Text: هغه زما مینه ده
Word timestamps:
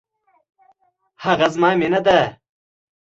هغه 1.23 1.47
زما 1.53 1.69
مینه 1.79 1.99
ده 2.05 2.19